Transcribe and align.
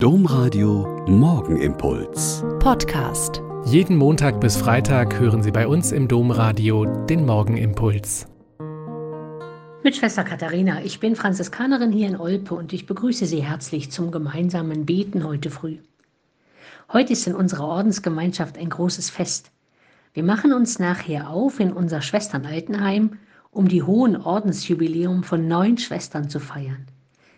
Domradio 0.00 1.04
Morgenimpuls. 1.08 2.44
Podcast. 2.60 3.42
Jeden 3.64 3.96
Montag 3.96 4.40
bis 4.40 4.56
Freitag 4.56 5.18
hören 5.18 5.42
Sie 5.42 5.50
bei 5.50 5.66
uns 5.66 5.90
im 5.90 6.06
Domradio 6.06 6.84
den 7.06 7.26
Morgenimpuls. 7.26 8.28
Mit 9.82 9.96
Schwester 9.96 10.22
Katharina, 10.22 10.84
ich 10.84 11.00
bin 11.00 11.16
Franziskanerin 11.16 11.90
hier 11.90 12.06
in 12.06 12.14
Olpe 12.16 12.54
und 12.54 12.72
ich 12.72 12.86
begrüße 12.86 13.26
Sie 13.26 13.42
herzlich 13.42 13.90
zum 13.90 14.12
gemeinsamen 14.12 14.86
Beten 14.86 15.24
heute 15.24 15.50
früh. 15.50 15.78
Heute 16.92 17.14
ist 17.14 17.26
in 17.26 17.34
unserer 17.34 17.66
Ordensgemeinschaft 17.66 18.56
ein 18.56 18.70
großes 18.70 19.10
Fest. 19.10 19.50
Wir 20.14 20.22
machen 20.22 20.52
uns 20.52 20.78
nachher 20.78 21.28
auf 21.28 21.58
in 21.58 21.72
unser 21.72 22.02
Schwesternaltenheim, 22.02 23.18
um 23.50 23.66
die 23.66 23.82
hohen 23.82 24.14
Ordensjubiläum 24.16 25.24
von 25.24 25.48
neun 25.48 25.76
Schwestern 25.76 26.28
zu 26.28 26.38
feiern. 26.38 26.86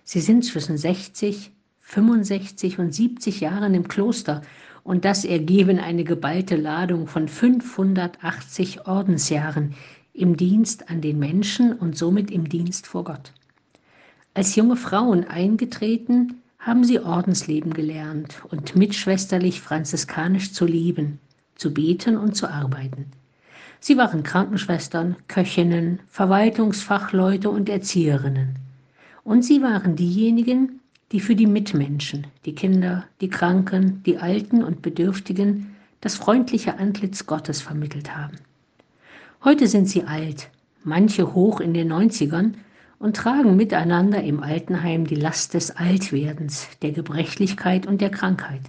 Sie 0.04 0.20
sind 0.20 0.45
zwischen 0.45 0.77
60 0.77 1.52
65 1.91 2.79
und 2.79 2.95
70 2.95 3.41
Jahren 3.41 3.75
im 3.75 3.88
Kloster 3.88 4.43
und 4.84 5.05
das 5.05 5.24
ergeben 5.24 5.80
eine 5.80 6.05
geballte 6.05 6.55
Ladung 6.55 7.09
von 7.09 7.27
580 7.27 8.87
Ordensjahren 8.87 9.74
im 10.14 10.37
Dienst 10.37 10.88
an 10.88 11.00
den 11.00 11.19
Menschen 11.19 11.73
und 11.73 11.97
somit 11.97 12.30
im 12.30 12.48
Dienst 12.48 12.87
vor 12.87 13.05
Gott. 13.05 13.33
Als 14.34 14.55
junge 14.55 14.77
Frauen 14.77 15.24
eingetreten, 15.24 16.41
haben 16.61 16.84
sie 16.84 17.00
Ordensleben 17.00 17.73
gelernt 17.73 18.36
und 18.50 18.77
mitschwesterlich 18.77 19.61
franziskanisch 19.61 20.52
zu 20.52 20.66
leben, 20.66 21.19
zu 21.56 21.75
beten 21.75 22.16
und 22.16 22.36
zu 22.36 22.48
arbeiten. 22.48 23.06
Sie 23.80 23.97
waren 23.97 24.22
Krankenschwestern, 24.22 25.16
Köchinnen, 25.27 26.00
Verwaltungsfachleute 26.09 27.50
und 27.50 27.69
Erzieherinnen. 27.69 28.56
Und 29.25 29.45
sie 29.45 29.62
waren 29.62 29.97
diejenigen, 29.97 30.80
die 31.12 31.20
für 31.20 31.34
die 31.34 31.46
Mitmenschen, 31.46 32.27
die 32.45 32.55
Kinder, 32.55 33.05
die 33.20 33.28
Kranken, 33.28 34.02
die 34.05 34.19
Alten 34.19 34.62
und 34.62 34.82
Bedürftigen 34.82 35.74
das 36.00 36.14
freundliche 36.14 36.78
Antlitz 36.78 37.27
Gottes 37.27 37.61
vermittelt 37.61 38.16
haben. 38.16 38.36
Heute 39.44 39.66
sind 39.66 39.88
sie 39.88 40.05
alt, 40.05 40.50
manche 40.84 41.34
hoch 41.34 41.61
in 41.61 41.75
den 41.75 41.92
90ern 41.92 42.55
und 42.98 43.16
tragen 43.16 43.56
miteinander 43.56 44.22
im 44.22 44.42
Altenheim 44.42 45.06
die 45.06 45.16
Last 45.16 45.55
des 45.55 45.70
Altwerdens, 45.70 46.69
der 46.83 46.92
Gebrechlichkeit 46.92 47.86
und 47.86 48.00
der 48.00 48.11
Krankheit. 48.11 48.61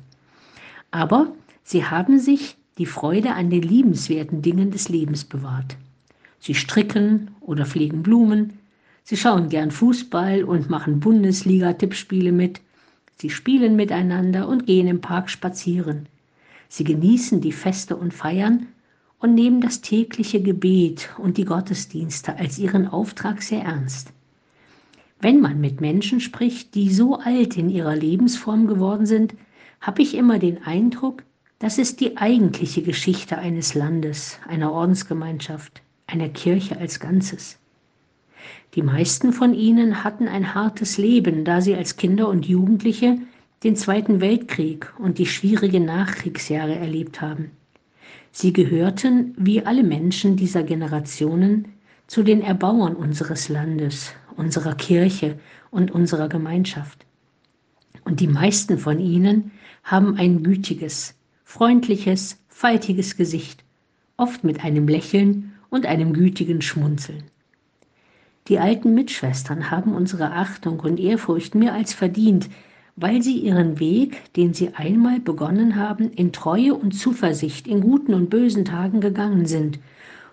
Aber 0.89 1.31
sie 1.63 1.85
haben 1.85 2.19
sich 2.19 2.57
die 2.77 2.85
Freude 2.85 3.33
an 3.33 3.49
den 3.49 3.61
liebenswerten 3.61 4.41
Dingen 4.41 4.71
des 4.71 4.89
Lebens 4.89 5.25
bewahrt. 5.25 5.75
Sie 6.39 6.55
stricken 6.55 7.31
oder 7.41 7.65
pflegen 7.65 8.01
Blumen, 8.01 8.57
Sie 9.03 9.17
schauen 9.17 9.49
gern 9.49 9.71
Fußball 9.71 10.43
und 10.43 10.69
machen 10.69 10.99
Bundesliga-Tippspiele 10.99 12.31
mit. 12.31 12.61
Sie 13.17 13.29
spielen 13.29 13.75
miteinander 13.75 14.47
und 14.47 14.65
gehen 14.65 14.87
im 14.87 15.01
Park 15.01 15.29
spazieren. 15.29 16.07
Sie 16.69 16.83
genießen 16.83 17.41
die 17.41 17.51
Feste 17.51 17.97
und 17.97 18.13
Feiern 18.13 18.67
und 19.19 19.35
nehmen 19.35 19.61
das 19.61 19.81
tägliche 19.81 20.41
Gebet 20.41 21.09
und 21.17 21.37
die 21.37 21.45
Gottesdienste 21.45 22.37
als 22.37 22.57
ihren 22.57 22.87
Auftrag 22.87 23.41
sehr 23.41 23.63
ernst. 23.63 24.11
Wenn 25.19 25.39
man 25.39 25.61
mit 25.61 25.81
Menschen 25.81 26.19
spricht, 26.19 26.73
die 26.73 26.91
so 26.91 27.17
alt 27.19 27.55
in 27.55 27.69
ihrer 27.69 27.95
Lebensform 27.95 28.65
geworden 28.65 29.05
sind, 29.05 29.35
habe 29.79 30.01
ich 30.01 30.15
immer 30.15 30.39
den 30.39 30.63
Eindruck, 30.63 31.23
das 31.59 31.77
ist 31.77 31.99
die 31.99 32.17
eigentliche 32.17 32.81
Geschichte 32.81 33.37
eines 33.37 33.75
Landes, 33.75 34.39
einer 34.47 34.71
Ordensgemeinschaft, 34.71 35.83
einer 36.07 36.29
Kirche 36.29 36.77
als 36.79 36.99
Ganzes. 36.99 37.59
Die 38.75 38.81
meisten 38.81 39.33
von 39.33 39.53
ihnen 39.53 40.03
hatten 40.03 40.27
ein 40.27 40.53
hartes 40.55 40.97
Leben, 40.97 41.43
da 41.43 41.61
sie 41.61 41.75
als 41.75 41.97
Kinder 41.97 42.27
und 42.29 42.45
Jugendliche 42.45 43.17
den 43.63 43.75
Zweiten 43.75 44.21
Weltkrieg 44.21 44.93
und 44.97 45.17
die 45.17 45.25
schwierigen 45.25 45.85
Nachkriegsjahre 45.85 46.75
erlebt 46.75 47.21
haben. 47.21 47.51
Sie 48.31 48.53
gehörten, 48.53 49.33
wie 49.37 49.65
alle 49.65 49.83
Menschen 49.83 50.37
dieser 50.37 50.63
Generationen, 50.63 51.67
zu 52.07 52.23
den 52.23 52.41
Erbauern 52.41 52.95
unseres 52.95 53.49
Landes, 53.49 54.13
unserer 54.35 54.75
Kirche 54.75 55.37
und 55.69 55.91
unserer 55.91 56.27
Gemeinschaft. 56.27 57.05
Und 58.03 58.19
die 58.19 58.27
meisten 58.27 58.77
von 58.77 58.99
ihnen 58.99 59.51
haben 59.83 60.17
ein 60.17 60.43
gütiges, 60.43 61.15
freundliches, 61.43 62.37
faltiges 62.47 63.15
Gesicht, 63.15 63.63
oft 64.17 64.43
mit 64.43 64.63
einem 64.63 64.87
Lächeln 64.87 65.53
und 65.69 65.85
einem 65.85 66.13
gütigen 66.13 66.61
Schmunzeln. 66.61 67.23
Die 68.47 68.59
alten 68.59 68.93
Mitschwestern 68.93 69.69
haben 69.69 69.93
unsere 69.93 70.31
Achtung 70.31 70.79
und 70.79 70.99
Ehrfurcht 70.99 71.55
mehr 71.55 71.73
als 71.73 71.93
verdient, 71.93 72.49
weil 72.95 73.21
sie 73.21 73.37
ihren 73.37 73.79
Weg, 73.79 74.33
den 74.33 74.53
sie 74.53 74.73
einmal 74.75 75.19
begonnen 75.19 75.75
haben, 75.75 76.11
in 76.11 76.31
Treue 76.33 76.73
und 76.73 76.91
Zuversicht 76.91 77.67
in 77.67 77.81
guten 77.81 78.13
und 78.13 78.29
bösen 78.29 78.65
Tagen 78.65 78.99
gegangen 78.99 79.45
sind 79.45 79.79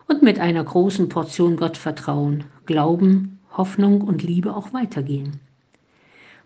und 0.06 0.22
mit 0.22 0.40
einer 0.40 0.64
großen 0.64 1.08
Portion 1.08 1.56
Gottvertrauen, 1.56 2.44
Glauben, 2.66 3.38
Hoffnung 3.56 4.00
und 4.00 4.22
Liebe 4.22 4.54
auch 4.56 4.72
weitergehen. 4.72 5.40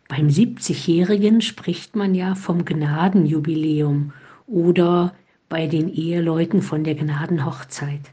Beim 0.09 0.27
70-Jährigen 0.27 1.41
spricht 1.41 1.97
man 1.97 2.15
ja 2.15 2.34
vom 2.34 2.65
Gnadenjubiläum 2.65 4.12
oder 4.47 5.15
bei 5.49 5.67
den 5.67 5.89
Eheleuten 5.89 6.61
von 6.61 6.84
der 6.84 6.97
Gnadenhochzeit. 6.97 8.11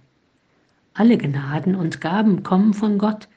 Alle 0.93 1.17
Gnaden 1.17 1.75
und 1.75 1.99
Gaben 1.99 2.43
kommen 2.43 2.73
von 2.73 2.97
Gott, 2.97 3.27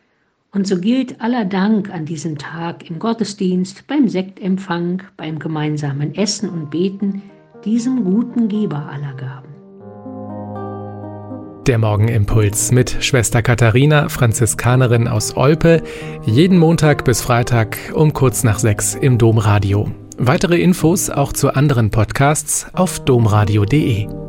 und 0.54 0.66
so 0.66 0.78
gilt 0.78 1.20
aller 1.20 1.44
Dank 1.44 1.92
an 1.92 2.04
diesem 2.04 2.38
Tag 2.38 2.88
im 2.88 2.98
Gottesdienst, 2.98 3.86
beim 3.86 4.08
Sektempfang, 4.08 5.02
beim 5.16 5.38
gemeinsamen 5.38 6.14
Essen 6.14 6.48
und 6.48 6.70
Beten, 6.70 7.22
diesem 7.64 8.04
guten 8.04 8.48
Geber 8.48 8.88
aller 8.90 9.14
Gaben. 9.14 9.48
Der 11.66 11.78
Morgenimpuls 11.78 12.72
mit 12.72 12.96
Schwester 13.04 13.40
Katharina, 13.40 14.08
Franziskanerin 14.08 15.06
aus 15.06 15.36
Olpe, 15.36 15.82
jeden 16.26 16.58
Montag 16.58 17.04
bis 17.04 17.22
Freitag 17.22 17.78
um 17.94 18.12
kurz 18.12 18.42
nach 18.42 18.58
sechs 18.58 18.96
im 18.96 19.16
Domradio. 19.16 19.88
Weitere 20.18 20.60
Infos 20.60 21.08
auch 21.08 21.32
zu 21.32 21.54
anderen 21.54 21.90
Podcasts 21.90 22.66
auf 22.74 23.04
domradio.de. 23.04 24.21